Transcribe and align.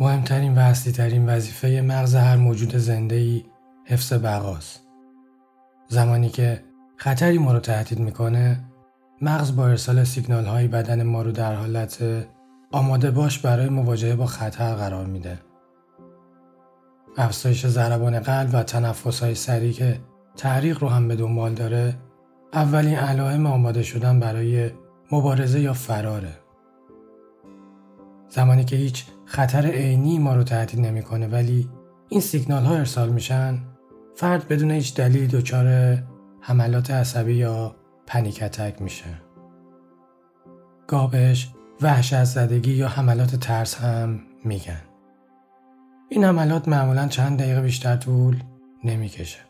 مهمترین 0.00 0.54
و 0.54 0.58
اصلی 0.58 0.92
ترین 0.92 1.28
وظیفه 1.28 1.80
مغز 1.80 2.14
هر 2.14 2.36
موجود 2.36 2.76
زنده 2.76 3.16
ای 3.16 3.44
حفظ 3.84 4.12
بقاست. 4.12 4.82
زمانی 5.88 6.28
که 6.28 6.64
خطری 6.96 7.38
ما 7.38 7.52
رو 7.52 7.60
تهدید 7.60 7.98
می‌کنه 7.98 8.64
مغز 9.22 9.56
با 9.56 9.66
ارسال 9.66 10.04
سیگنال 10.04 10.44
های 10.44 10.68
بدن 10.68 11.02
ما 11.02 11.22
رو 11.22 11.32
در 11.32 11.54
حالت 11.54 12.04
آماده 12.72 13.10
باش 13.10 13.38
برای 13.38 13.68
مواجهه 13.68 14.16
با 14.16 14.26
خطر 14.26 14.74
قرار 14.74 15.06
میده. 15.06 15.38
افزایش 17.16 17.66
ضربان 17.66 18.20
قلب 18.20 18.50
و 18.52 18.62
تنفس 18.62 19.22
های 19.22 19.34
سریع 19.34 19.72
که 19.72 20.00
تحریق 20.36 20.82
رو 20.82 20.88
هم 20.88 21.08
به 21.08 21.16
دنبال 21.16 21.54
داره 21.54 21.94
اولین 22.52 22.94
علائم 22.94 23.46
آماده 23.46 23.82
شدن 23.82 24.20
برای 24.20 24.70
مبارزه 25.12 25.60
یا 25.60 25.72
فراره. 25.72 26.45
زمانی 28.36 28.64
که 28.64 28.76
هیچ 28.76 29.04
خطر 29.24 29.66
عینی 29.66 30.18
ما 30.18 30.34
رو 30.34 30.42
تهدید 30.42 30.80
نمی‌کنه 30.80 31.26
ولی 31.28 31.68
این 32.08 32.20
سیگنال 32.20 32.64
ها 32.64 32.76
ارسال 32.76 33.08
میشن 33.08 33.58
فرد 34.14 34.48
بدون 34.48 34.70
هیچ 34.70 34.94
دلیل 34.94 35.26
دچار 35.26 35.98
حملات 36.40 36.90
عصبی 36.90 37.34
یا 37.34 37.76
پنیک 38.06 38.42
میشه. 38.80 39.04
گاه 40.86 41.10
بهش 41.10 41.48
وحشت 41.80 42.24
زدگی 42.24 42.72
یا 42.72 42.88
حملات 42.88 43.36
ترس 43.36 43.74
هم 43.74 44.20
میگن. 44.44 44.82
این 46.08 46.24
حملات 46.24 46.68
معمولا 46.68 47.08
چند 47.08 47.38
دقیقه 47.38 47.60
بیشتر 47.60 47.96
طول 47.96 48.36
نمی‌کشه. 48.84 49.40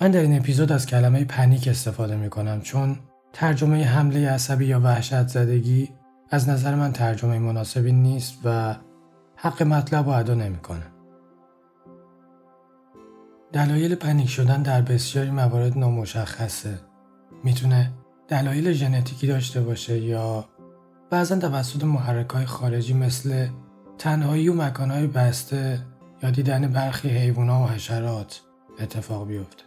من 0.00 0.10
در 0.10 0.20
این 0.20 0.38
اپیزود 0.38 0.72
از 0.72 0.86
کلمه 0.86 1.24
پنیک 1.24 1.68
استفاده 1.68 2.16
می‌کنم 2.16 2.60
چون 2.60 2.98
ترجمه 3.32 3.84
حمله 3.84 4.30
عصبی 4.30 4.66
یا 4.66 4.80
وحشت 4.80 5.28
زدگی 5.28 5.88
از 6.30 6.48
نظر 6.48 6.74
من 6.74 6.92
ترجمه 6.92 7.38
مناسبی 7.38 7.92
نیست 7.92 8.38
و 8.44 8.76
حق 9.36 9.62
مطلب 9.62 10.06
رو 10.06 10.10
ادا 10.10 10.34
نمی‌کنه. 10.34 10.86
دلایل 13.52 13.94
پنیک 13.94 14.28
شدن 14.28 14.62
در 14.62 14.82
بسیاری 14.82 15.30
موارد 15.30 15.78
نامشخصه. 15.78 16.80
می‌تونه 17.44 17.92
دلایل 18.28 18.72
ژنتیکی 18.72 19.26
داشته 19.26 19.60
باشه 19.60 19.98
یا 19.98 20.44
بعضا 21.10 21.36
توسط 21.36 21.84
محرک 21.84 22.30
های 22.30 22.46
خارجی 22.46 22.94
مثل 22.94 23.48
تنهایی 23.98 24.48
و 24.48 24.54
مکانهای 24.54 25.06
بسته 25.06 25.80
یا 26.22 26.30
دیدن 26.30 26.72
برخی 26.72 27.08
حیوانات 27.08 27.70
و 27.70 27.72
حشرات 27.72 28.40
اتفاق 28.80 29.28
بیفته. 29.28 29.62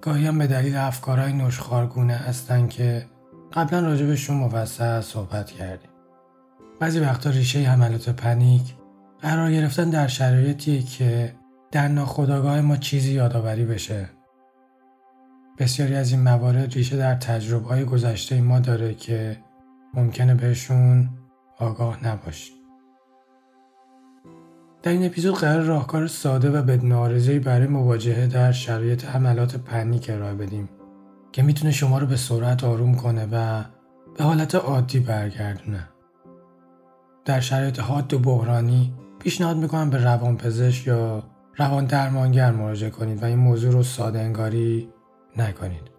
گاهی 0.00 0.26
هم 0.26 0.38
به 0.38 0.46
دلیل 0.46 0.76
افکارهای 0.76 1.32
نشخارگونه 1.32 2.14
هستن 2.14 2.68
که 2.68 3.06
قبلا 3.54 3.80
راجبشون 3.80 4.36
مفصل 4.36 5.00
صحبت 5.00 5.50
کردیم. 5.50 5.90
بعضی 6.80 7.00
وقتا 7.00 7.30
ریشه 7.30 7.58
حملات 7.58 8.08
پنیک 8.08 8.74
قرار 9.20 9.52
گرفتن 9.52 9.90
در 9.90 10.06
شرایطی 10.06 10.82
که 10.82 11.34
در 11.70 11.88
ناخودآگاه 11.88 12.60
ما 12.60 12.76
چیزی 12.76 13.12
یادآوری 13.12 13.64
بشه. 13.64 14.10
بسیاری 15.58 15.94
از 15.94 16.12
این 16.12 16.20
موارد 16.20 16.72
ریشه 16.74 16.96
در 16.96 17.14
تجربه 17.14 17.68
های 17.68 17.84
گذشته 17.84 18.40
ما 18.40 18.60
داره 18.60 18.94
که 18.94 19.36
ممکنه 19.94 20.34
بهشون 20.34 21.08
آگاه 21.58 22.06
نباشیم. 22.06 22.54
در 24.82 24.92
این 24.92 25.06
اپیزود 25.06 25.34
قرار 25.34 25.60
راهکار 25.60 26.06
ساده 26.06 26.50
و 26.50 26.62
بدون 26.62 27.38
برای 27.38 27.66
مواجهه 27.66 28.26
در 28.26 28.52
شرایط 28.52 29.04
حملات 29.04 29.56
پنیک 29.56 30.10
ارائه 30.10 30.34
بدیم 30.34 30.68
که 31.34 31.42
می‌تونه 31.42 31.72
شما 31.72 31.98
رو 31.98 32.06
به 32.06 32.16
سرعت 32.16 32.64
آروم 32.64 32.94
کنه 32.94 33.28
و 33.32 33.64
به 34.16 34.24
حالت 34.24 34.54
عادی 34.54 35.00
برگردونه. 35.00 35.88
در 37.24 37.40
شرایط 37.40 37.80
حاد 37.80 38.14
و 38.14 38.18
بحرانی 38.18 38.94
پیشنهاد 39.18 39.56
می‌کنم 39.56 39.90
به 39.90 40.04
روانپزشک 40.04 40.86
یا 40.86 41.22
روان 41.56 41.84
درمانگر 41.84 42.50
مراجعه 42.50 42.90
کنید 42.90 43.22
و 43.22 43.26
این 43.26 43.38
موضوع 43.38 43.72
رو 43.72 43.82
ساده 43.82 44.20
انگاری 44.20 44.88
نکنید. 45.36 45.90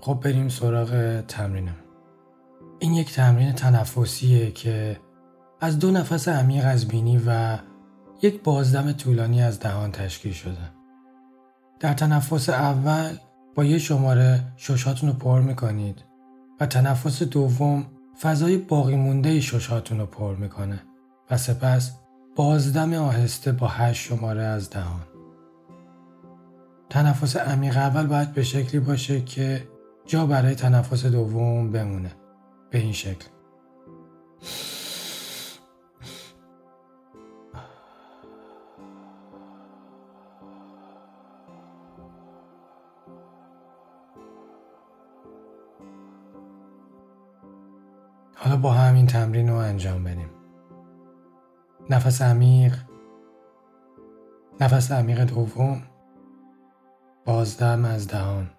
خب 0.00 0.20
بریم 0.22 0.48
سراغ 0.48 1.20
تمرینم. 1.28 1.76
این 2.78 2.94
یک 2.94 3.12
تمرین 3.12 3.52
تنفسیه 3.52 4.50
که 4.50 5.00
از 5.60 5.78
دو 5.78 5.90
نفس 5.90 6.28
عمیق 6.28 6.64
از 6.66 6.88
بینی 6.88 7.22
و 7.26 7.58
یک 8.22 8.42
بازدم 8.42 8.92
طولانی 8.92 9.42
از 9.42 9.60
دهان 9.60 9.92
تشکیل 9.92 10.32
شده. 10.32 10.70
در 11.80 11.94
تنفس 11.94 12.48
اول 12.48 13.16
با 13.54 13.64
یه 13.64 13.78
شماره 13.78 14.40
ششاتون 14.56 15.08
رو 15.08 15.16
پر 15.16 15.40
می‌کنید 15.40 16.04
و 16.60 16.66
تنفس 16.66 17.22
دوم 17.22 17.86
فضای 18.20 18.56
باقی 18.56 18.96
مونده 18.96 19.40
ششاتون 19.40 20.00
رو 20.00 20.06
پر 20.06 20.36
می‌کنه 20.36 20.82
و 21.30 21.36
سپس 21.36 21.92
بازدم 22.36 22.94
آهسته 22.94 23.52
با 23.52 23.68
هشت 23.68 24.02
شماره 24.02 24.42
از 24.42 24.70
دهان. 24.70 25.02
تنفس 26.90 27.36
عمیق 27.36 27.76
اول 27.76 28.06
باید 28.06 28.32
به 28.32 28.42
شکلی 28.42 28.80
باشه 28.80 29.20
که 29.20 29.68
جا 30.06 30.26
برای 30.26 30.54
تنفس 30.54 31.06
دوم 31.06 31.72
بمونه. 31.72 32.12
به 32.70 32.78
این 32.78 32.92
شکل. 32.92 33.26
حالا 48.34 48.56
با 48.56 48.72
همین 48.72 49.06
تمرین 49.06 49.48
رو 49.48 49.56
انجام 49.56 50.04
بدیم. 50.04 50.30
نفس 51.90 52.22
عمیق. 52.22 52.76
نفس 54.60 54.92
عمیق 54.92 55.24
دوم. 55.24 55.82
بازدم 57.24 57.84
از 57.84 58.08
دهان. 58.08 58.50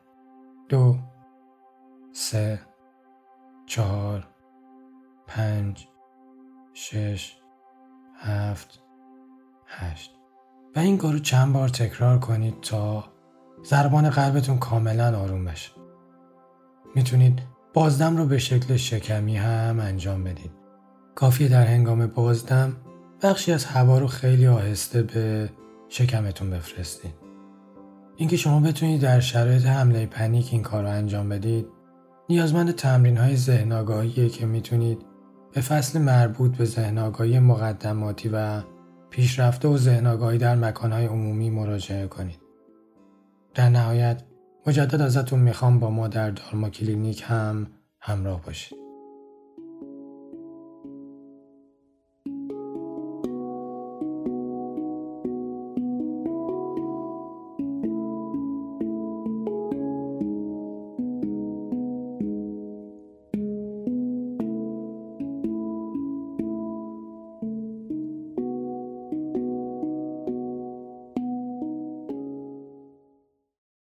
دو. 0.69 0.95
سه. 2.11 2.59
چهار. 3.65 4.27
پنج. 5.27 5.87
شش. 6.73 7.37
هفت. 8.15 8.83
هشت. 9.67 10.15
و 10.75 10.79
این 10.79 10.97
کارو 10.97 11.19
چند 11.19 11.53
بار 11.53 11.69
تکرار 11.69 12.19
کنید 12.19 12.61
تا 12.61 13.03
ضربان 13.63 14.09
قلبتون 14.09 14.57
کاملا 14.57 15.19
آروم 15.19 15.45
بشه. 15.45 15.71
می‌تونید 16.95 17.54
بازدم 17.75 18.17
رو 18.17 18.25
به 18.25 18.37
شکل 18.37 18.75
شکمی 18.75 19.37
هم 19.37 19.79
انجام 19.79 20.23
بدید. 20.23 20.51
کافیه 21.15 21.47
در 21.47 21.65
هنگام 21.65 22.07
بازدم 22.07 22.75
بخشی 23.21 23.51
از 23.51 23.65
هوا 23.65 23.99
رو 23.99 24.07
خیلی 24.07 24.47
آهسته 24.47 25.03
به 25.03 25.49
شکمتون 25.89 26.49
بفرستید. 26.49 27.13
اینکه 28.15 28.37
شما 28.37 28.59
بتونید 28.59 29.01
در 29.01 29.19
شرایط 29.19 29.65
حمله 29.65 30.05
پنیک 30.05 30.49
این 30.51 30.61
کار 30.61 30.83
رو 30.83 30.89
انجام 30.89 31.29
بدید 31.29 31.67
نیازمند 32.29 32.71
تمرین 32.71 33.17
های 33.17 33.35
ذهن 33.35 33.71
که 34.29 34.45
می‌تونید 34.45 35.05
به 35.53 35.61
فصل 35.61 35.99
مربوط 35.99 36.57
به 36.57 36.65
ذهن 36.65 36.97
مقدماتی 37.39 38.29
و 38.33 38.61
پیشرفته 39.09 39.67
و 39.67 39.77
ذهن 39.77 40.37
در 40.37 40.55
مکانهای 40.55 41.05
عمومی 41.05 41.49
مراجعه 41.49 42.07
کنید. 42.07 42.39
در 43.53 43.69
نهایت 43.69 44.23
مجدد 44.67 45.01
ازتون 45.01 45.39
می‌خوام 45.39 45.79
با 45.79 45.89
ما 45.89 46.07
در 46.07 46.29
دارما 46.29 46.69
کلینیک 46.69 47.23
هم 47.27 47.67
همراه 47.99 48.41
باشید. 48.41 48.84